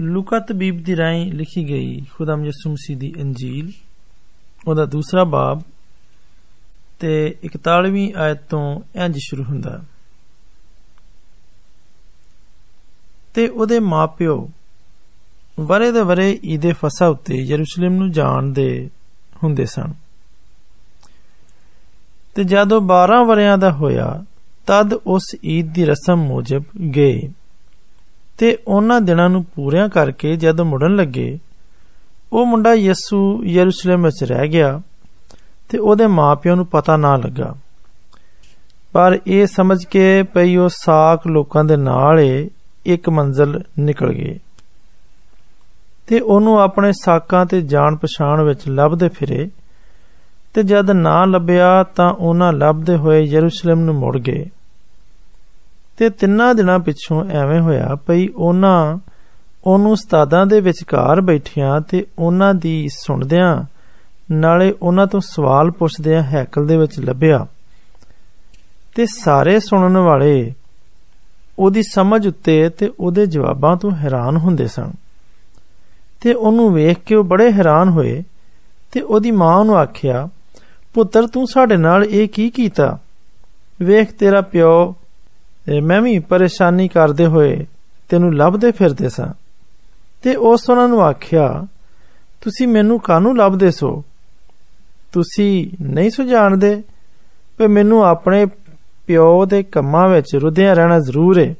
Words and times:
ਲੂਕਾ 0.00 0.38
ਤਬੀਬ 0.38 0.82
ਦੀ 0.82 0.96
ਰਾਹੀਂ 0.96 1.32
ਲਿਖੀ 1.32 1.68
ਗਈ 1.68 2.00
ਖੁਦਾਮ 2.00 2.44
ਯਿਸੂ 2.44 2.70
ਮਸੀਹ 2.70 2.96
ਦੀ 2.96 3.12
ਇੰਜੀਲ 3.16 3.72
ਉਹਦਾ 4.68 4.84
ਦੂਸਰਾ 4.84 5.24
ਬਾਬ 5.24 5.62
ਤੇ 7.00 7.34
41ਵੀਂ 7.46 8.14
ਆਇਤ 8.14 8.38
ਤੋਂ 8.48 8.80
ਇੰਜ 8.96 9.18
ਸ਼ੁਰੂ 9.18 9.44
ਹੁੰਦਾ 9.44 9.84
ਤੇ 13.34 13.48
ਉਹਦੇ 13.48 13.78
ਮਾਪਿਓ 13.80 14.48
ਵਰੇ 15.60 15.92
ਦੇ 15.92 16.00
ਵਰੇ 16.00 16.38
ਈਦੇ 16.44 16.72
ਫਸਾ 16.72 17.06
ਉੱਤੇ 17.08 17.34
ਯਰੂਸ਼ਲਮ 17.34 17.92
ਨੂੰ 17.92 18.10
ਜਾਣ 18.10 18.52
ਦੇ 18.52 18.90
ਹੁੰਦੇ 19.44 19.64
ਸਨ 19.64 19.92
ਤੇ 22.34 22.44
ਜਦੋਂ 22.44 22.80
12 22.80 23.24
ਵਰਿਆਂ 23.26 23.58
ਦਾ 23.58 23.70
ਹੋਇਆ 23.72 24.24
ਤਦ 24.66 24.92
ਉਸ 24.92 25.36
ਈਦ 25.44 25.72
ਦੀ 25.72 25.84
ਰਸਮ 25.84 26.16
ਮੁਜਬ 26.16 26.62
ਗਏ 26.96 27.30
ਤੇ 28.38 28.56
ਉਹਨਾਂ 28.68 29.00
ਦਿਨਾਂ 29.00 29.28
ਨੂੰ 29.30 29.44
ਪੂਰਿਆਂ 29.44 29.88
ਕਰਕੇ 29.88 30.36
ਜਦ 30.36 30.60
ਮੁੜਨ 30.60 30.96
ਲੱਗੇ 30.96 31.38
ਉਹ 32.32 32.46
ਮੁੰਡਾ 32.46 32.74
ਯਿਸੂ 32.74 33.42
ਯਰੂਸ਼ਲਮ 33.44 34.02
ਵਿੱਚ 34.02 34.24
ਰਹਿ 34.24 34.48
ਗਿਆ 34.48 34.80
ਤੇ 35.68 35.78
ਉਹਦੇ 35.78 36.06
ਮਾਪਿਆਂ 36.06 36.56
ਨੂੰ 36.56 36.66
ਪਤਾ 36.66 36.96
ਨਾ 36.96 37.16
ਲੱਗਾ 37.16 37.54
ਪਰ 38.92 39.18
ਇਹ 39.26 39.46
ਸਮਝ 39.46 39.84
ਕੇ 39.84 40.22
ਪਈ 40.22 40.56
ਉਹ 40.56 40.68
ਸਾਖ 40.68 41.26
ਲੋਕਾਂ 41.26 41.64
ਦੇ 41.64 41.76
ਨਾਲ 41.76 42.20
ਇੱਕ 42.86 43.08
ਮੰਜ਼ਲ 43.08 43.62
ਨਿਕਲ 43.78 44.12
ਗਏ 44.12 44.38
ਤੇ 46.06 46.20
ਉਹਨੂੰ 46.20 46.60
ਆਪਣੇ 46.60 46.92
ਸਾਕਾਂ 46.92 47.46
ਤੇ 47.46 47.60
ਜਾਣ 47.60 47.96
ਪਛਾਣ 47.96 48.42
ਵਿੱਚ 48.42 48.68
ਲੱਭਦੇ 48.68 49.08
ਫਿਰੇ 49.08 49.48
ਤੇ 50.54 50.62
ਜਦ 50.62 50.90
ਨਾ 50.90 51.24
ਲੱਭਿਆ 51.24 51.82
ਤਾਂ 51.82 52.12
ਉਹਨਾਂ 52.12 52.52
ਲੱਭਦੇ 52.52 52.96
ਹੋਏ 52.96 53.22
ਯਰੂਸ਼ਲਮ 53.22 53.80
ਨੂੰ 53.80 53.94
ਮੁੜ 53.94 54.16
ਗਏ 54.18 54.44
ਤੇ 55.99 56.09
ਤਿੰਨਾਂ 56.09 56.55
ਦਿਨਾਂ 56.55 56.79
ਪਿੱਛੋਂ 56.79 57.25
ਐਵੇਂ 57.29 57.61
ਹੋਇਆ 57.61 57.95
ਪਈ 57.95 58.27
ਉਹਨਾਂ, 58.27 58.97
ਉਹਨੂੰ 59.65 59.97
ਸਤਾਦਾਂ 59.97 60.45
ਦੇ 60.45 60.59
ਵਿਚਕਾਰ 60.59 61.21
ਬੈਠਿਆਂ 61.21 61.81
ਤੇ 61.81 62.05
ਉਹਨਾਂ 62.19 62.53
ਦੀ 62.53 62.89
ਸੁਣਦਿਆਂ, 62.89 63.63
ਨਾਲੇ 64.31 64.75
ਉਹਨਾਂ 64.81 65.07
ਤੋਂ 65.07 65.19
ਸਵਾਲ 65.19 65.71
ਪੁੱਛਦਿਆਂ 65.71 66.23
ਹੈਕਲ 66.23 66.67
ਦੇ 66.67 66.77
ਵਿੱਚ 66.77 66.99
ਲੱਭਿਆ। 66.99 67.47
ਤੇ 68.95 69.05
ਸਾਰੇ 69.05 69.59
ਸੁਣਨ 69.59 69.97
ਵਾਲੇ 69.97 70.53
ਉਹਦੀ 71.59 71.81
ਸਮਝ 71.83 72.27
ਉੱਤੇ 72.27 72.69
ਤੇ 72.69 72.91
ਉਹਦੇ 72.99 73.25
ਜਵਾਬਾਂ 73.25 73.77
ਤੋਂ 73.77 73.91
ਹੈਰਾਨ 73.91 74.37
ਹੁੰਦੇ 74.37 74.67
ਸਨ। 74.67 74.91
ਤੇ 76.21 76.33
ਉਹਨੂੰ 76.33 76.73
ਵੇਖ 76.73 76.97
ਕੇ 76.99 77.15
ਉਹ 77.15 77.23
ਬੜੇ 77.23 77.51
ਹੈਰਾਨ 77.51 77.89
ਹੋਏ 77.89 78.23
ਤੇ 78.91 79.01
ਉਹਦੀ 79.01 79.31
ਮਾਂ 79.31 79.65
ਨੂੰ 79.65 79.77
ਆਖਿਆ, 79.77 80.29
ਪੁੱਤਰ, 80.93 81.27
ਤੂੰ 81.27 81.47
ਸਾਡੇ 81.47 81.77
ਨਾਲ 81.77 82.03
ਇਹ 82.03 82.29
ਕੀ 82.29 82.49
ਕੀਤਾ? 82.49 82.99
ਵੇਖ 83.81 84.11
ਤੇਰਾ 84.11 84.41
ਪਿਓ 84.41 84.95
ਮੈਂ 85.82 86.02
ਵੀ 86.02 86.18
ਪਰੇਸ਼ਾਨੀ 86.18 86.88
ਕਰਦੇ 86.88 87.26
ਹੋਏ 87.26 87.66
ਤੈਨੂੰ 88.08 88.34
ਲੱਭਦੇ 88.34 88.70
ਫਿਰਦੇ 88.70 89.08
ਸਾਂ 89.08 89.28
ਤੇ 90.22 90.36
ਉਸ 90.36 90.70
ਉਹਨਾਂ 90.70 90.88
ਨੂੰ 90.88 91.02
ਆਖਿਆ 91.02 91.66
ਤੁਸੀਂ 92.40 92.68
ਮੈਨੂੰ 92.68 93.00
ਕਾਹਨੂੰ 93.00 93.36
ਲੱਭਦੇ 93.36 93.70
ਸੋ 93.70 94.02
ਤੁਸੀਂ 95.12 95.68
ਨਹੀਂ 95.84 96.10
ਸੋ 96.10 96.22
ਜਾਣਦੇ 96.22 96.82
ਕਿ 97.58 97.66
ਮੈਨੂੰ 97.66 98.04
ਆਪਣੇ 98.04 98.46
ਪਿਓ 99.06 99.44
ਦੇ 99.44 99.62
ਕੰਮਾਂ 99.62 100.08
ਵਿੱਚ 100.08 100.36
ਰੁੱਧਿਆ 100.36 100.72
ਰਹਿਣਾ 100.74 100.98
ਜ਼ਰੂਰ 100.98 101.38
ਹੈ 101.38 101.54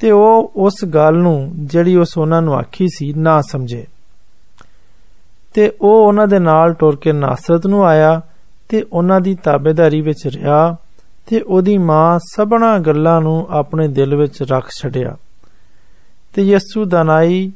ਤੇ 0.00 0.10
ਉਹ 0.10 0.52
ਉਸ 0.56 0.84
ਗੱਲ 0.84 1.14
ਨੂੰ 1.14 1.50
ਜਿਹੜੀ 1.56 1.96
ਉਸ 1.96 2.18
ਉਹਨਾਂ 2.18 2.42
ਨੂੰ 2.42 2.54
ਆਖੀ 2.54 2.88
ਸੀ 2.88 3.12
ਨਾ 3.12 3.40
ਸਮਝੇ 3.40 3.86
ਤੇ 5.54 5.72
ਉਹ 5.80 6.06
ਉਹਨਾਂ 6.06 6.26
ਦੇ 6.26 6.38
ਨਾਲ 6.38 6.72
ਟੁਰ 6.72 6.96
ਕੇ 6.96 7.12
ਨਾਸਰਤ 7.12 7.66
ਨੂੰ 7.66 7.86
ਆਇਆ 7.86 8.20
ਤੇ 8.68 8.84
ਉਹਨਾਂ 8.92 9.20
ਦੀ 9.20 9.34
ਤਾਬੇਦਾਰੀ 9.34 10.00
ਵਿੱਚ 10.00 10.26
ਰਿਹਾ 10.26 10.76
ਤੇ 11.29 11.41
ਉਹਦੀ 11.41 11.77
ਮਾਂ 11.77 12.19
ਸਭਨਾ 12.19 12.79
ਗੱਲਾਂ 12.79 13.21
ਨੂੰ 13.21 13.47
ਆਪਣੇ 13.49 13.87
ਦਿਲ 13.87 14.15
ਵਿੱਚ 14.15 14.43
ਰੱਖ 14.43 14.69
ਛੱਡਿਆ। 14.81 15.17
ਤੇ 16.33 16.41
ਯਿਸੂ 16.41 16.85
ਦਨਾਈ 16.85 17.51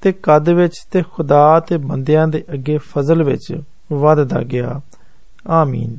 ਤੇ 0.00 0.12
ਕੱਦ 0.12 0.48
ਵਿੱਚ 0.48 0.74
ਤੇ 0.90 1.02
ਖੁਦਾ 1.12 1.60
ਤੇ 1.60 1.76
ਬੰਦਿਆਂ 1.76 2.28
ਦੇ 2.28 2.44
ਅੱਗੇ 2.52 2.78
ਫਜ਼ਲ 2.78 3.22
ਵਿੱਚ 3.22 3.62
ਵਧਦਾ 3.92 4.42
ਗਿਆ। 4.42 4.80
ਆਮੀਨ। 5.46 5.98